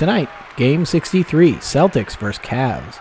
[0.00, 2.96] Tonight, Game 63, Celtics versus Cavs.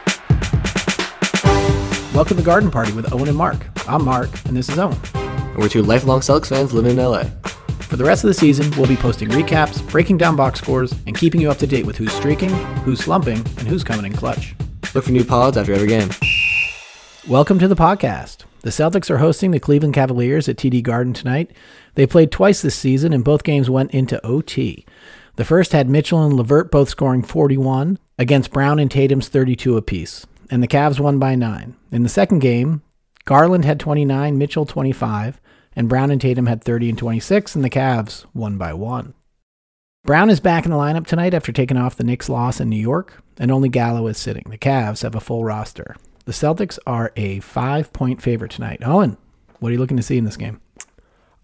[2.13, 3.67] Welcome to Garden Party with Owen and Mark.
[3.87, 4.97] I'm Mark, and this is Owen.
[5.13, 7.23] And we're two lifelong Celtics fans living in LA.
[7.83, 11.17] For the rest of the season, we'll be posting recaps, breaking down box scores, and
[11.17, 12.49] keeping you up to date with who's streaking,
[12.83, 14.53] who's slumping, and who's coming in clutch.
[14.93, 16.09] Look for new pods after every game.
[17.29, 18.39] Welcome to the podcast.
[18.59, 21.51] The Celtics are hosting the Cleveland Cavaliers at TD Garden tonight.
[21.95, 24.85] They played twice this season, and both games went into OT.
[25.39, 30.27] The first had Mitchell and LeVert both scoring 41 against Brown and Tatum's 32 apiece,
[30.51, 31.77] and the Cavs won by 9.
[31.93, 32.81] In the second game,
[33.23, 35.39] Garland had 29, Mitchell 25,
[35.77, 39.13] and Brown and Tatum had 30 and 26, and the Cavs won by 1.
[40.03, 42.75] Brown is back in the lineup tonight after taking off the Knicks loss in New
[42.75, 44.43] York, and only Gallo is sitting.
[44.49, 45.95] The Cavs have a full roster.
[46.25, 48.81] The Celtics are a five point favorite tonight.
[48.83, 49.15] Owen,
[49.59, 50.59] what are you looking to see in this game?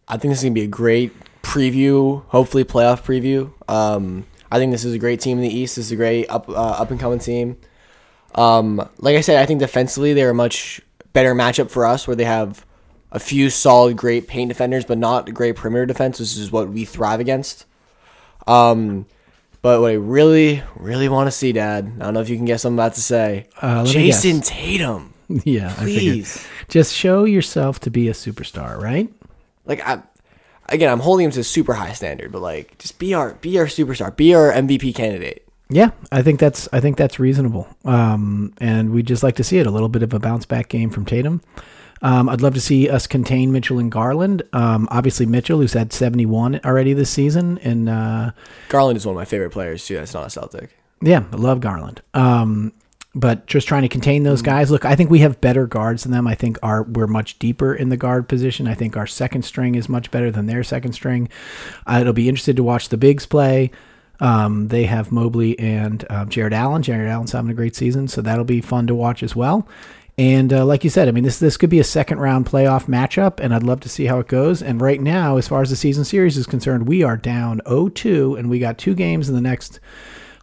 [0.09, 1.13] I think this is going to be a great
[1.45, 3.51] preview, hopefully playoff preview.
[3.69, 5.75] Um, I think this is a great team in the East.
[5.75, 7.57] This is a great up uh, up and coming team.
[8.33, 10.81] Um, like I said, I think defensively they're a much
[11.13, 12.65] better matchup for us, where they have
[13.11, 16.17] a few solid, great paint defenders, but not great perimeter defense.
[16.17, 17.65] This is what we thrive against.
[18.47, 19.05] Um,
[19.61, 22.45] but what I really, really want to see, Dad, I don't know if you can
[22.45, 23.47] guess what I'm about to say.
[23.61, 24.41] Uh, Jayson.
[24.43, 25.13] Tatum.
[25.43, 25.81] Yeah, I.
[25.81, 26.47] Please.
[26.67, 29.11] Just show yourself to be a superstar, right?
[29.65, 30.03] Like I
[30.69, 33.57] again, I'm holding him to a super high standard, but like just be our be
[33.59, 35.47] our superstar, be our MVP candidate.
[35.69, 37.67] Yeah, I think that's I think that's reasonable.
[37.85, 40.69] Um, and we'd just like to see it a little bit of a bounce back
[40.69, 41.41] game from Tatum.
[42.01, 44.43] Um, I'd love to see us contain Mitchell and Garland.
[44.53, 48.31] Um, obviously Mitchell, who's had 71 already this season, and uh,
[48.69, 49.95] Garland is one of my favorite players too.
[49.95, 50.77] That's not a Celtic.
[51.01, 52.01] yeah, I love Garland.
[52.13, 52.73] Um,
[53.15, 54.69] but just trying to contain those guys.
[54.69, 56.27] Look, I think we have better guards than them.
[56.27, 58.67] I think our we're much deeper in the guard position.
[58.67, 61.29] I think our second string is much better than their second string.
[61.87, 63.71] Uh, it'll be interested to watch the bigs play.
[64.19, 66.83] Um, they have Mobley and um, Jarrett Allen.
[66.83, 69.67] Jarrett Allen's having a great season, so that'll be fun to watch as well.
[70.17, 72.85] And uh, like you said, I mean, this this could be a second round playoff
[72.85, 74.61] matchup, and I'd love to see how it goes.
[74.61, 78.37] And right now, as far as the season series is concerned, we are down 0-2,
[78.37, 79.79] and we got two games in the next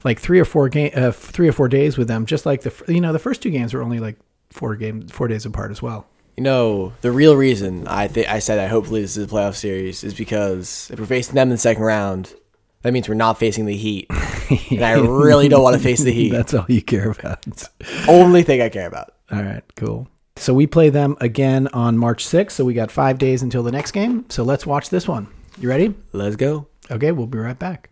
[0.04, 2.26] like three or four game, uh, three or four days with them.
[2.26, 4.16] Just like the you know the first two games were only like
[4.50, 6.06] four game four days apart as well.
[6.36, 9.54] You know, the real reason I think I said I hopefully this is a playoff
[9.54, 12.34] series is because if we're facing them in the second round,
[12.82, 14.06] that means we're not facing the Heat,
[14.70, 16.30] and I really don't want to face the Heat.
[16.30, 17.69] That's all you care about.
[18.08, 19.14] Only thing I care about.
[19.30, 20.08] all right, cool.
[20.36, 22.52] So we play them again on March 6th.
[22.52, 24.24] So we got five days until the next game.
[24.30, 25.28] So let's watch this one.
[25.58, 25.94] You ready?
[26.12, 26.69] Let's go.
[26.90, 27.90] Okay, we'll be right back.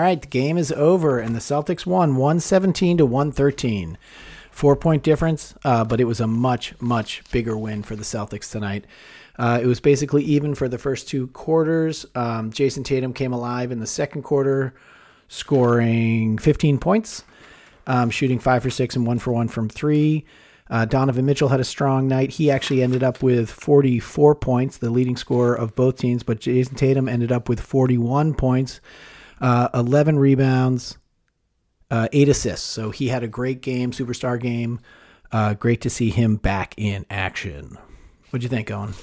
[0.00, 3.98] Right, the game is over, and the Celtics won 117 to 113.
[4.50, 8.50] Four point difference, uh, but it was a much, much bigger win for the Celtics
[8.50, 8.86] tonight.
[9.38, 12.06] Uh, it was basically even for the first two quarters.
[12.14, 14.72] Um, Jayson Tatum came alive in the second quarter,
[15.28, 17.24] scoring 15 points,
[17.86, 20.24] um, shooting five for six and one for one from three.
[20.70, 22.30] Uh, Donovan Mitchell had a strong night.
[22.30, 26.76] He actually ended up with 44 points, the leading scorer of both teams, but Jayson
[26.76, 28.80] Tatum ended up with 41 points,
[29.40, 30.98] uh, 11 rebounds,
[31.90, 32.66] uh, eight assists.
[32.66, 34.80] So he had a great game, superstar game.
[35.32, 37.78] Uh, great to see him back in action.
[38.30, 38.94] What'd you think, Owen?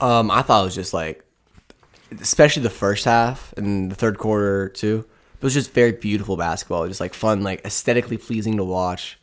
[0.00, 1.24] Um, I thought it was just like,
[2.20, 5.04] especially the first half and the third quarter too.
[5.34, 9.18] It was just very beautiful basketball, just like fun, like aesthetically pleasing to watch.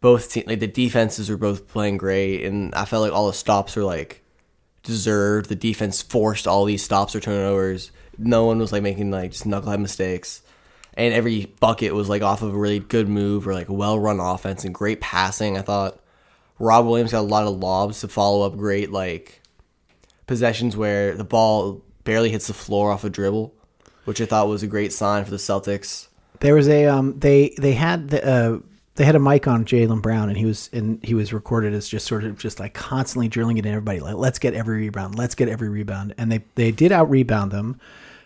[0.00, 3.34] Both te- like the defenses were both playing great, and I felt like all the
[3.34, 4.22] stops were like
[4.82, 5.48] deserved.
[5.48, 7.90] The defense forced all these stops or turnovers.
[8.18, 10.42] No one was like making like just knucklehead mistakes,
[10.94, 14.20] and every bucket was like off of a really good move or like well run
[14.20, 15.56] offense and great passing.
[15.56, 15.98] I thought
[16.58, 19.40] Rob Williams got a lot of lobs to follow up great like
[20.26, 23.54] possessions where the ball barely hits the floor off a dribble,
[24.04, 26.08] which I thought was a great sign for the Celtics.
[26.40, 28.58] There was a um they they had the uh
[28.94, 31.88] they had a mic on Jaylen Brown and he was and he was recorded as
[31.88, 35.16] just sort of just like constantly drilling it in everybody like let's get every rebound
[35.16, 37.80] let's get every rebound and they they did out rebound them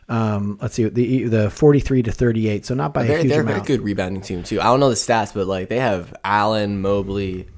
[0.08, 3.42] um let's see the the 43 to 38 so not by a They're, huge they're
[3.42, 4.60] a very good rebounding team too.
[4.60, 7.48] I don't know the stats, but like they have Allen, Mobley,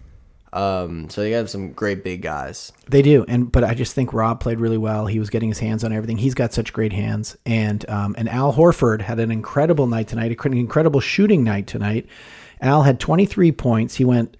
[0.52, 2.72] um, so they have some great big guys.
[2.88, 5.06] They do, and but I just think Rob played really well.
[5.06, 6.16] He was getting his hands on everything.
[6.16, 10.34] He's got such great hands, and um, and Al Horford had an incredible night tonight,
[10.44, 12.06] an incredible shooting night tonight.
[12.60, 13.96] Al had 23 points.
[13.96, 14.36] He went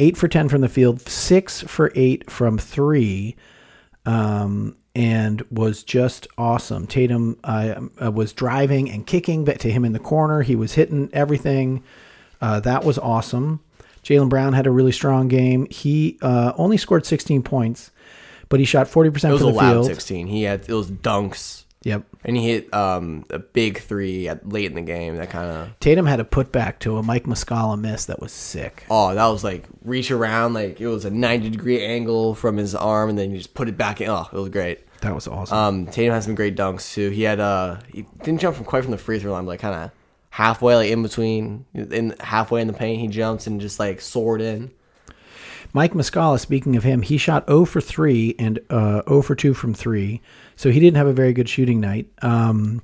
[0.00, 3.36] eight for 10 from the field, six for eight from three,
[4.04, 6.86] um, and was just awesome.
[6.86, 10.42] Tatum uh, was driving and kicking to him in the corner.
[10.42, 11.82] He was hitting everything.
[12.40, 13.60] Uh, that was awesome.
[14.02, 15.66] Jaylen Brown had a really strong game.
[15.70, 17.92] He uh, only scored 16 points,
[18.48, 19.86] but he shot 40% It from was a the loud field.
[19.86, 20.26] 16.
[20.26, 22.04] He had those dunks, Yep.
[22.24, 25.16] and he hit um, a big three at late in the game.
[25.16, 28.84] That kind of Tatum had a putback to a Mike Muscala miss that was sick.
[28.90, 32.74] oh, that was like reach around, like it was a 90 degree angle from his
[32.74, 34.08] arm, and then you just put it back in.
[34.08, 34.80] Oh, it was great.
[35.00, 35.56] That was awesome.
[35.58, 37.10] Um, Tatum has some great dunks too.
[37.10, 39.60] He had uh, he didn't jump from quite from the free throw line, but like
[39.60, 39.90] kind of
[40.30, 44.40] halfway, like in between, in halfway in the paint, he jumps and just like soared
[44.40, 44.70] in.
[45.72, 49.54] Mike Muscala, speaking of him, he shot 0 for 3 and uh, 0 for 2
[49.54, 50.20] from 3.
[50.56, 52.08] So he didn't have a very good shooting night.
[52.20, 52.82] Um,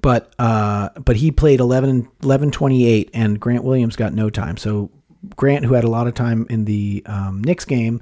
[0.00, 4.56] but uh, but he played 11, 11 28, and Grant Williams got no time.
[4.56, 4.90] So
[5.36, 8.00] Grant, who had a lot of time in the um, Knicks game,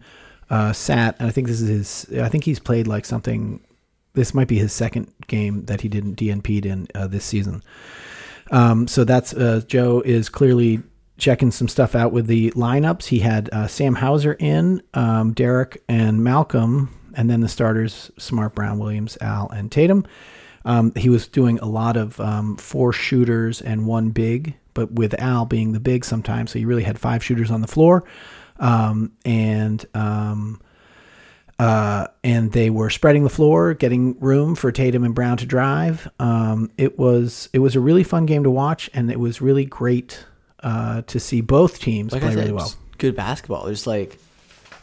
[0.50, 1.68] uh, sat, and I think this is
[2.06, 3.60] his, I think he's played like something,
[4.12, 7.62] this might be his second game that he didn't DNP'd in uh, this season.
[8.50, 10.82] Um, so that's uh, Joe is clearly
[11.18, 13.06] checking some stuff out with the lineups.
[13.06, 18.54] He had uh, Sam Hauser in, um, Derrick and Malcolm, and then the starters: Smart,
[18.54, 20.06] Brown, Williams, Al, and Tatum.
[20.64, 25.14] Um, he was doing a lot of um, four shooters and one big, but with
[25.20, 28.04] Al being the big sometimes, so you really had five shooters on the floor,
[28.58, 30.60] um, and um,
[31.58, 36.10] uh, and they were spreading the floor, getting room for Tatum and Brown to drive.
[36.18, 39.64] Um, it was it was a really fun game to watch, and it was really
[39.64, 40.24] great
[40.62, 42.72] uh, to see both teams Like play said, really well.
[42.98, 43.66] good basketball.
[43.66, 44.18] There's like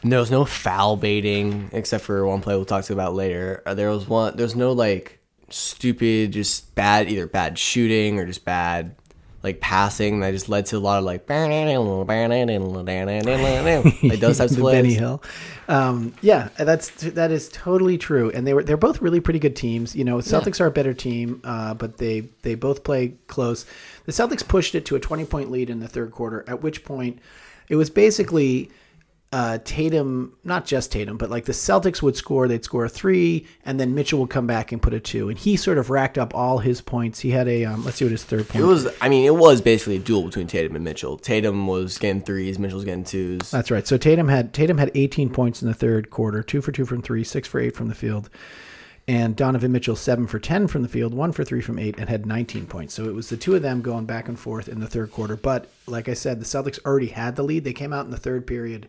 [0.04, 3.64] there was no foul baiting except for one play we'll talk about later.
[3.66, 4.36] Uh, There was one.
[4.36, 8.96] There's no like stupid, just bad either bad shooting or just bad
[9.44, 11.28] like passing that just led to a lot of like
[14.04, 14.81] like those types of plays.
[14.81, 15.22] Benny Hill.
[15.68, 18.31] Um, yeah, that's that is totally true.
[18.31, 19.95] And they were they're both really pretty good teams.
[19.95, 23.66] You know, Celtics are a better team, uh, but they they both play close.
[24.06, 26.46] The Celtics pushed it to a twenty point lead in the third quarter.
[26.48, 27.19] At which point,
[27.68, 28.72] it was basically.
[29.34, 33.48] Uh, Tatum, not just Tatum, but like the Celtics would score, they'd score a three,
[33.66, 36.20] and then Mitchell would come back and put a two, and he sort of racked
[36.20, 37.20] up all his points.
[37.20, 38.64] He had a um, let's see what his third point.
[38.64, 38.88] It was.
[39.02, 41.18] I mean, it was basically a duel between Tatum and Mitchell.
[41.18, 43.50] Tatum was getting threes, Mitchell was getting twos.
[43.50, 43.88] That's right.
[43.88, 47.02] So Tatum had Tatum had 18 points in the third quarter, two for two from
[47.02, 48.30] three, six for eight from the field,
[49.08, 52.10] and Donovan Mitchell seven for 10 from the field, one for three from eight, and
[52.10, 52.94] had 19 points.
[52.94, 55.36] So it was the two of them going back and forth in the third quarter.
[55.36, 57.64] But like I said, the Celtics already had the lead.
[57.64, 58.88] They came out in the third period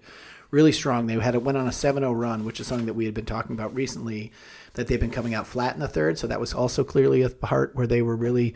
[0.55, 1.07] really strong.
[1.07, 3.27] They had it went on a 7-0 run, which is something that we had been
[3.27, 4.31] talking about recently.
[4.75, 7.31] That they've been coming out flat in the third, so that was also clearly a
[7.31, 8.55] part where they were really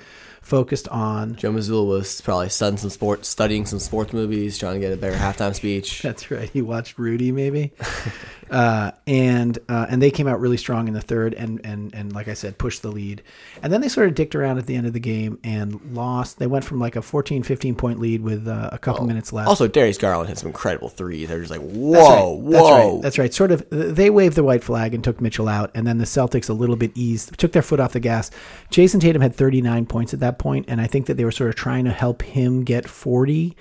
[0.48, 4.80] focused on Joe Mazzulla was probably studying some sports, studying some sports movies, trying to
[4.80, 6.02] get a better halftime speech.
[6.02, 6.48] That's right.
[6.48, 7.72] He watched Rudy, maybe,
[8.50, 12.12] uh, and uh, and they came out really strong in the third, and and and
[12.12, 13.22] like I said, pushed the lead,
[13.62, 16.38] and then they sort of dicked around at the end of the game and lost.
[16.38, 19.48] They went from like a 14, 15 point lead with uh, a couple minutes left.
[19.48, 21.28] Also, Darius Garland had some incredible threes.
[21.28, 22.42] They're just like, That's whoa.
[22.42, 22.94] That's whoa.
[22.94, 23.02] right.
[23.02, 23.32] That's right.
[23.34, 26.48] Sort of, they waved the white flag and took Mitchell out, and then the Celtics
[26.48, 28.30] a little bit eased, took their foot off the gas.
[28.70, 31.50] Jayson Tatum had 39 points at that point, and I think that they were sort
[31.50, 33.56] of trying to help him get 40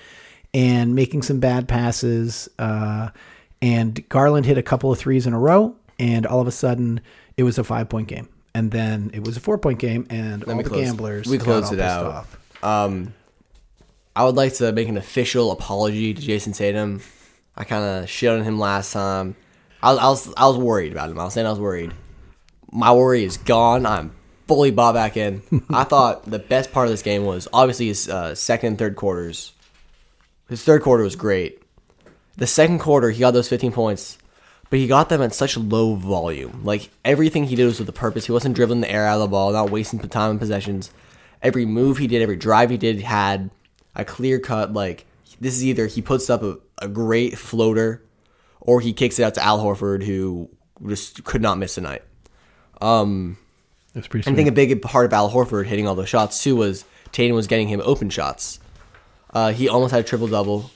[0.54, 2.50] and making some bad passes.
[2.58, 3.10] Uh,
[3.62, 7.02] and Garland hit a couple of threes in a row, and all of a sudden
[7.38, 8.30] it was a five point game.
[8.56, 11.74] And then it was a four point game, and all the closed- gamblers we closed
[11.74, 12.06] it out.
[12.06, 12.64] off.
[12.64, 13.14] Um,
[14.16, 17.02] I would like to make an official apology to Jayson Tatum.
[17.56, 19.36] I kind of shit on him last time.
[19.84, 21.20] I was, I was I was worried about him.
[21.20, 21.94] I was saying I was worried.
[22.72, 23.86] My worry is gone.
[23.86, 24.12] I'm
[24.48, 25.42] fully bought back in.
[25.70, 28.96] I thought the best part of this game was obviously his uh, second and third
[28.96, 29.54] quarters.
[30.50, 31.62] His third quarter was great.
[32.38, 34.18] The second quarter, he got those 15 points,
[34.70, 36.64] but he got them at such low volume.
[36.64, 38.26] Like everything he did was with a purpose.
[38.28, 40.92] He wasn't dribbling the air out of the ball, not wasting time in possessions.
[41.42, 43.50] Every move he did, every drive he did had
[43.96, 44.72] a clear cut.
[44.74, 45.06] Like
[45.42, 48.04] this is either he puts up a, a great floater,
[48.62, 50.50] or he kicks it out to Al Horford, who
[50.88, 52.04] just could not miss a night.
[52.82, 53.38] Um,
[53.94, 56.56] That's pretty I think a big part of Al Horford hitting all those shots too
[56.56, 58.60] was Tatum was getting him open shots.
[59.34, 60.72] Uh, he almost had a triple double,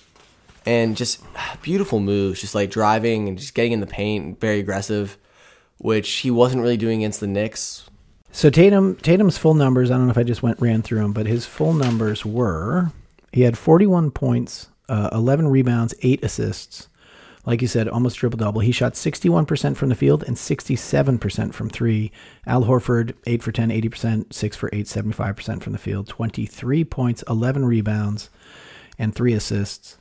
[0.66, 1.24] and just
[1.62, 5.18] beautiful moves, just like driving and just getting in the paint, very aggressive,
[5.78, 7.90] which he wasn't really doing against the Knicks.
[8.32, 11.14] So Tatum Tatum's full numbers, I don't know if I just went ran through them,
[11.14, 12.92] but his full numbers were
[13.32, 16.88] he had 41 points, uh, 11 rebounds, 8 assists.
[17.46, 18.62] Like you said, almost triple double.
[18.62, 22.12] He shot 61% from the field and 67% from 3.
[22.46, 26.08] Al Horford 8 for 10, 80%, 6 for 8, 75% from the field.
[26.08, 28.30] 23 points, 11 rebounds
[29.00, 29.98] and 3 assists.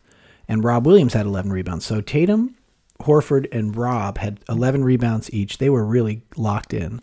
[0.49, 1.87] And Rob Williams had 11 rebounds.
[1.87, 2.57] So Tatum,
[3.01, 5.59] Horford and Rob had 11 rebounds each.
[5.59, 7.01] They were really locked in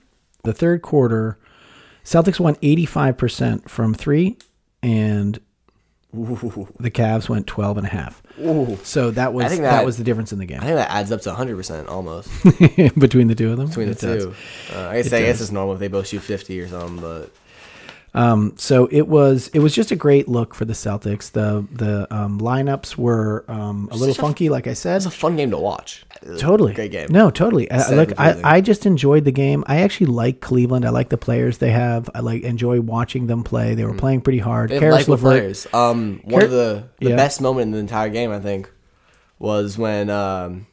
[0.48, 1.38] the third quarter,
[2.04, 4.38] Celtics won 85% from three
[4.82, 5.40] and
[6.80, 8.22] The Cavs went 12 and a half.
[8.40, 8.78] Ooh.
[8.84, 10.60] So that was that, that- was the difference in the game.
[10.62, 12.30] I think that adds up to 100% almost
[13.00, 13.68] between the two of them.
[13.68, 14.34] between the It two.
[14.76, 17.32] Uh, I guess, I guess it's normal if they both shoot 50 or something, but
[18.18, 21.32] Um, so it was it was just a great look for the Celtics.
[21.32, 24.98] The the um, lineups were um, a little Such a- funky, like I said.
[24.98, 26.04] it's a fun game to watch.
[26.40, 27.08] Totally Great game.
[27.12, 27.70] No, totally.
[27.70, 28.42] I, look, I.
[28.58, 29.64] I just enjoyed the game.
[29.68, 30.84] I actually like Cleveland.
[30.84, 32.10] I like the players they have.
[32.16, 33.76] I like enjoy watching them play.
[33.76, 34.70] They were playing pretty hard.
[34.70, 34.74] Mm.
[34.74, 35.68] They Caris likable LeVert- players.
[35.74, 37.16] Um, one Kar- of the, the Yeah.
[37.16, 38.70] best moment in the entire game, I think,
[39.38, 40.66] was when um,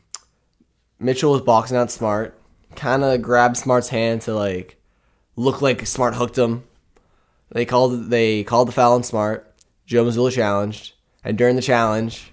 [0.99, 2.41] Mitchell was boxing out Smart,
[2.75, 4.77] kind of grabbed Smart's hand to like
[5.37, 6.65] look like Smart hooked him.
[7.51, 9.53] They called they called the foul on Smart.
[9.87, 12.33] Joe Mazzulla challenged, and during the challenge,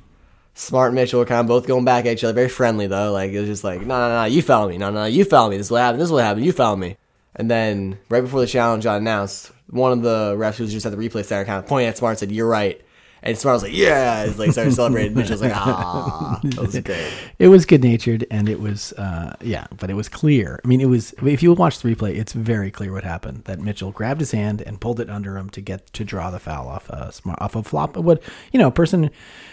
[0.53, 3.11] Smart and Mitchell were kind of both going back at each other, very friendly though.
[3.11, 5.51] Like it was just like, no, no, no, you fouled me, no, no, you fouled
[5.51, 5.57] me.
[5.57, 6.01] This is what happened.
[6.01, 6.45] This is what happened.
[6.45, 6.97] You fouled me.
[7.35, 10.85] And then right before the challenge got announced, one of the refs who was just
[10.85, 12.81] at the replay center kind of pointed at Smart and said, "You're right."
[13.23, 15.13] And Smart was like, "Yeah," He's like started celebrating.
[15.13, 19.35] Mitchell was like, "Ah, that was great." It was good natured and it was uh,
[19.41, 20.59] yeah, but it was clear.
[20.63, 23.43] I mean, it was if you watch the replay, it's very clear what happened.
[23.45, 26.39] That Mitchell grabbed his hand and pulled it under him to get to draw the
[26.39, 27.95] foul off a smart off a flop.
[27.95, 29.11] What you know, a person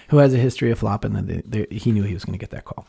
[0.08, 2.42] who has a history of flopping, then they, they, he knew he was going to
[2.42, 2.86] get that call.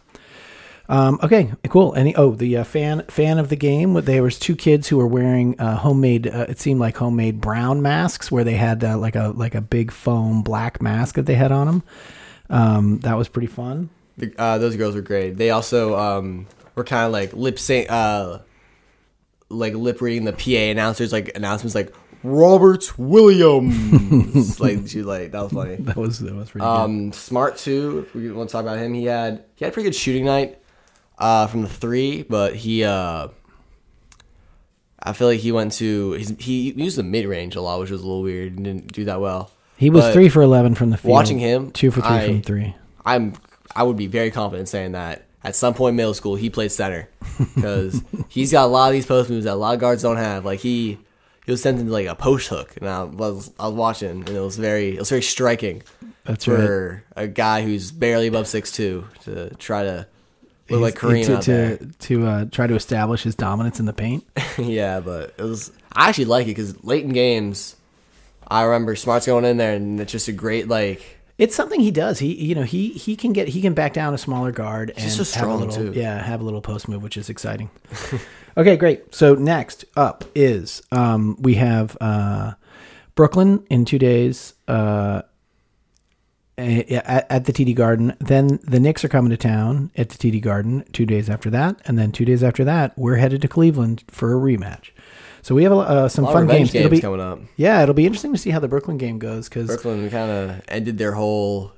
[0.90, 1.94] Um, okay, cool.
[1.94, 3.94] Any oh the uh, fan fan of the game.
[3.94, 6.26] There was two kids who were wearing uh, homemade.
[6.28, 9.62] Uh, it seemed like homemade brown masks where they had uh, like a like a
[9.62, 11.84] big foam black mask that they had on them.
[12.50, 13.92] Um, that was pretty fun.
[14.18, 15.38] The, uh, those girls were great.
[15.38, 18.40] They also um, were kind of like lip sync, uh,
[19.50, 21.94] like lip reading the PA announcers, like announcements like
[22.24, 24.60] Robert Williams.
[24.60, 25.76] like she like that was funny.
[25.80, 26.68] That was that was pretty good.
[26.68, 28.08] Um, Smart too.
[28.08, 30.26] If we want to talk about him, he had he had a pretty good shooting
[30.26, 30.59] night
[31.20, 33.28] uh, from the three, but he uh,
[35.02, 38.02] I feel like he went to he used the mid range a lot, which was
[38.02, 39.52] a little weird and didn't do that well.
[39.78, 41.12] He was But three for eleven from the field.
[41.14, 42.76] watching him, two for three I- from three.
[43.06, 43.34] I'm
[43.76, 46.72] I would be very confident saying that at some point in middle school he played
[46.72, 47.08] center
[47.56, 50.18] because he's got a lot of these post moves that a lot of guards don't
[50.18, 50.44] have.
[50.44, 50.98] Like he
[51.46, 54.30] he was sent into like a post hook, and I was I was watching, and
[54.30, 55.82] it was very it was very striking
[56.26, 56.58] That's right.
[56.58, 60.08] for a guy who's barely above six two to try to
[60.78, 61.78] like Kareem to out to, there.
[61.78, 64.26] to uh, try to establish his dominance in the paint.
[64.58, 67.76] yeah, but it was I actually like it because late in games,
[68.48, 71.18] I remember Smart's going in there, and it's just a great like.
[71.38, 72.20] It's something he does.
[72.20, 75.10] He you know he he can get he can back down a smaller guard and
[75.10, 76.00] so have a strong, little, too.
[76.00, 77.70] Yeah, have a little post move, which is exciting.
[78.58, 79.16] okay, great.
[79.16, 82.54] So next up is um, we have uh,
[83.16, 84.54] Brooklyn in two days.
[84.68, 85.22] Uh,
[86.60, 88.16] at, at the TD Garden.
[88.20, 91.82] Then the Knicks are coming to town at the TD Garden two days after that,
[91.86, 94.92] and then two days after that, we're headed to Cleveland for a rematch.
[95.42, 96.72] So we have uh, some fun games.
[96.72, 97.40] games, It'll be coming up.
[97.56, 100.62] yeah, it'll be interesting to see how the Brooklyn game goes because Brooklyn kind of
[100.68, 101.72] ended their whole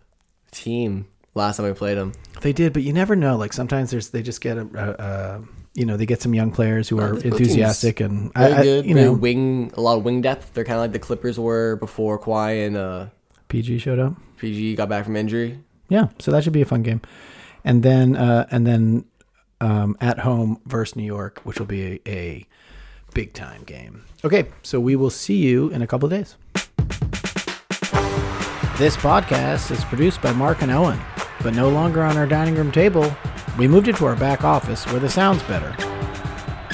[0.52, 2.14] team last time we played them.
[2.42, 3.38] they did, but you never know.
[3.38, 5.42] Like sometimes there's they just get a, a, a
[5.74, 8.86] you know they get some young players who are enthusiastic and I, good.
[8.86, 10.54] you know wing a lot of wing depth.
[10.54, 13.06] They're kind of like the Clippers were before Kawhi and uh,
[13.48, 14.14] PG showed up.
[14.42, 15.60] PG got back from injury.
[15.88, 17.02] Yeah, so that should be a fun game.
[17.64, 19.06] And then uh, and then
[19.62, 22.48] um, at home versus New York, which will be a, a
[23.14, 24.04] big time game.
[24.26, 26.36] Okay, so we will see you in a couple of days.
[28.78, 31.00] This podcast is produced by Mark and Owen,
[31.44, 33.16] but no longer on our dining room table.
[33.60, 35.76] We moved it to our back office where the sound's better.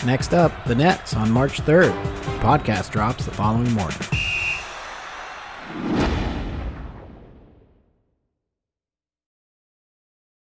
[0.05, 1.91] Next up, the Nets on March 3rd.
[2.39, 3.97] Podcast drops the following morning.